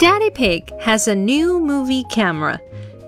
[0.00, 2.58] Daddy Pig has a new movie camera.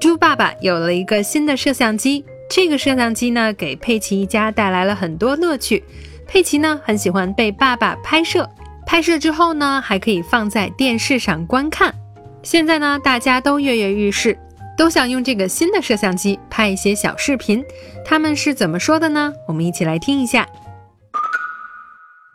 [0.01, 2.25] 猪爸爸有了一个新的摄像机。
[2.51, 5.85] 这个摄像机呢，给佩奇一家带来了很多乐趣。
[6.27, 8.49] 佩奇呢，很喜欢被爸爸拍摄，
[8.87, 11.95] 拍摄之后呢，还可以放在电视上观看。
[12.43, 14.39] 现在呢，大家都跃跃欲试，
[14.79, 17.63] 都想用这个新的摄像机拍一些小视频。
[18.05, 19.33] 他们是怎么说的呢？
[19.47, 20.47] 我们一起来听一下。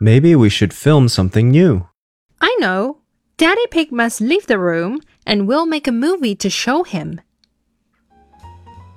[0.00, 1.86] Maybe we should film something new.
[2.38, 2.97] I know.
[3.38, 7.18] Daddy Pig must leave the room, and we'll make a movie to show him.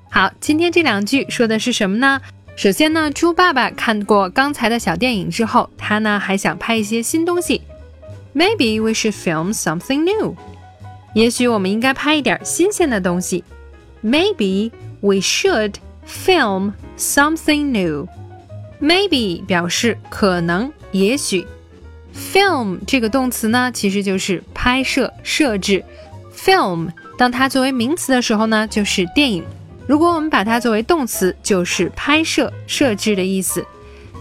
[0.09, 2.21] 好，今天这两句说的是什么呢？
[2.55, 7.61] 首先呢，猪爸爸看过刚才的小电影之后，他呢还想拍一些新东西。
[8.33, 10.35] Maybe we should film something new.
[11.13, 13.43] 也许我们应该拍一点新鲜的东西。
[14.03, 15.75] Maybe we should
[16.07, 18.07] film something new.
[18.79, 21.47] Maybe 表示可能、也许。
[22.14, 25.84] Film 这个动词呢，其实就是拍摄、设置。
[26.36, 29.42] Film 当它作为名词的时候呢，就是电影；
[29.86, 33.64] 如果我们把它作为动词，就是拍摄、摄制的意思。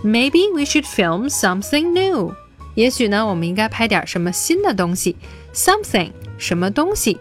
[0.03, 2.33] Maybe we should film something new。
[2.75, 5.15] 也许呢，我们应该拍点什么新的东西。
[5.53, 7.17] Something 什么东西？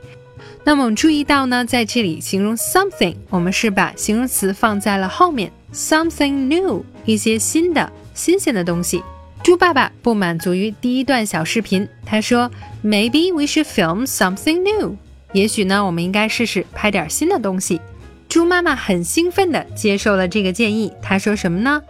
[0.64, 5.50] 那么我们注意到呢，在这里形容 something，我们是把形容词放在了后面。
[5.72, 9.02] Something new，一些新的、新鲜的东西。
[9.43, 12.51] 猪爸爸不满足于第一段小视频，他说：“
[12.83, 14.95] Maybe we should film something new。”
[15.33, 17.79] 也许呢，我们应该试试拍点新的东西。
[18.27, 20.91] 猪妈妈很兴奋地接受了这个建议。
[21.01, 21.83] 她说什么呢？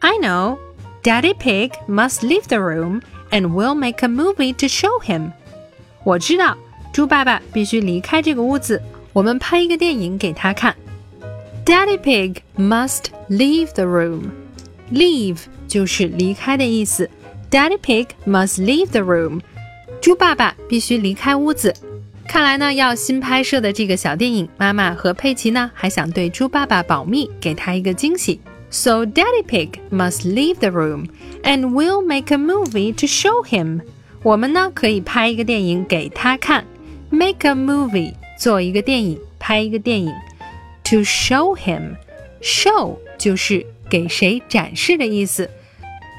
[0.00, 0.58] I know,
[1.02, 5.30] Daddy Pig must leave the room, and we'll make a movie to show him.
[6.02, 6.56] 我知道，
[6.92, 8.82] 猪爸爸必须离开这个屋子，
[9.12, 10.74] 我们拍一个电影给他看。
[11.64, 14.30] Daddy Pig must leave the room.
[14.92, 17.08] Leave 就是离开的意思。
[17.50, 19.40] Daddy Pig must leave the room.
[20.00, 21.74] 猪爸爸必须离开屋子。
[22.26, 28.40] 看来呢，要新拍摄的这个小电影，妈妈和佩奇呢还想对猪爸爸保密，给他一个惊喜。
[28.70, 31.08] So Daddy Pig must leave the room,
[31.42, 33.80] and we'll make a movie to show him.
[34.22, 36.64] 我们呢可以拍一个电影给他看。
[37.10, 40.12] Make a movie 做一个电影，拍一个电影。
[40.84, 41.96] To show him,
[42.40, 45.50] show 就是 给谁展示的意思。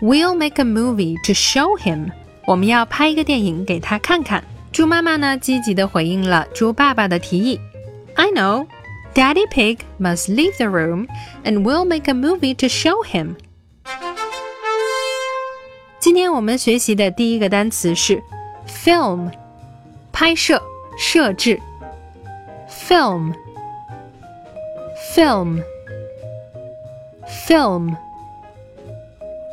[0.01, 2.11] We'll make a movie to show him.
[2.47, 4.43] 我们要拍一个电影给他看看。
[4.71, 7.59] 猪妈妈呢，积极地回应了猪爸爸的提议。
[8.15, 8.67] I know,
[9.13, 11.07] Daddy Pig must leave the room,
[11.43, 13.35] and we'll make a movie to show him.
[15.99, 18.23] 今天我们学习的第一个单词是
[18.67, 19.31] film，
[20.11, 20.61] 拍摄、
[20.97, 21.59] 摄制。
[22.69, 23.33] film,
[25.13, 25.61] film,
[27.27, 27.95] film,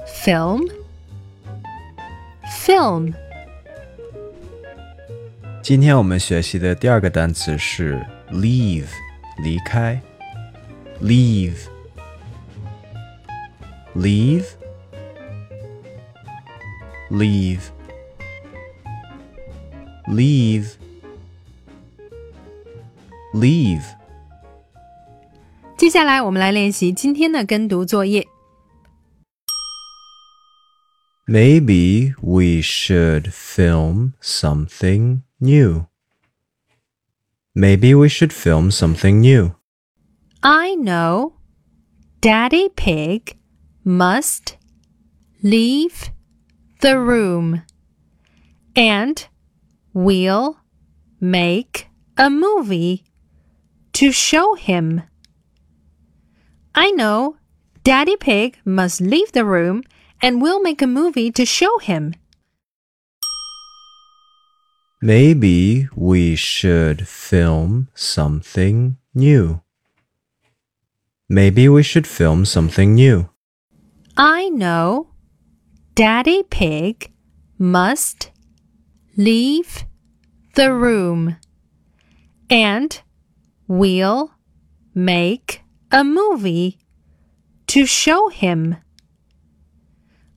[0.06, 0.70] film,
[2.64, 3.14] film.
[5.62, 8.88] 今天我们学习的第二个单词是 leave，
[9.42, 10.00] 离开。
[11.00, 11.68] leave,
[13.94, 14.44] leave,
[17.08, 17.70] leave,
[20.08, 20.76] leave,
[23.32, 23.84] leave.
[25.82, 28.26] 接下来我们来练习今天的跟读作业。
[31.26, 35.86] Maybe we should film something new.
[37.54, 39.52] Maybe we should film something new.
[40.40, 41.34] I know
[42.20, 43.36] Daddy Pig
[43.84, 44.56] must
[45.42, 46.10] leave
[46.80, 47.62] the room
[48.74, 49.26] and
[49.92, 50.56] we'll
[51.20, 53.04] make a movie
[53.92, 55.02] to show him.
[56.75, 57.37] I know
[57.83, 59.83] Daddy Pig must leave the room
[60.21, 62.15] and we'll make a movie to show him.
[65.01, 69.61] Maybe we should film something new.
[71.27, 73.29] Maybe we should film something new.
[74.15, 75.09] I know
[75.95, 77.11] Daddy Pig
[77.57, 78.31] must
[79.17, 79.83] leave
[80.55, 81.35] the room
[82.49, 83.01] and
[83.67, 84.31] we'll
[84.95, 85.62] make
[85.92, 86.78] a movie
[87.66, 88.76] to show him.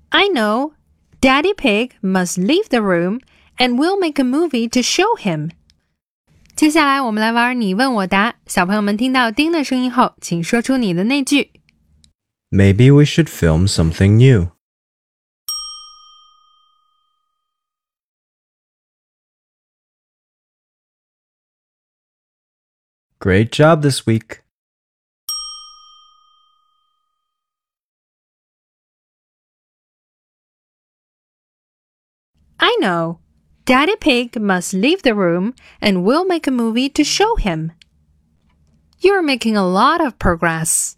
[0.10, 0.74] I know
[1.22, 3.20] Daddy Pig must leave the room
[3.58, 5.52] and we'll make a movie to show him.
[6.56, 8.36] 接下来我们来玩你问我答。
[8.46, 11.52] 小朋友们听到丁的声音后，请说出你的那句。
[12.50, 14.52] Maybe we should film something new.
[23.20, 24.42] Great job this week.
[32.58, 33.18] I know.
[33.66, 37.72] Daddy Pig must leave the room and we'll make a movie to show him.
[39.00, 40.94] You're making a lot of progress.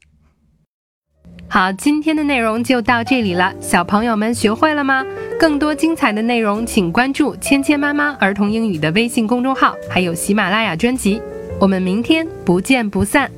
[1.50, 5.06] 好，今天的内容就到这里了，小朋友们学会了吗？
[5.40, 11.22] 更多精彩的内容，请关注“芊芊妈妈儿童英语”的微信公众号，还有喜马拉雅专辑。
[11.60, 13.32] 我们明天不见不散。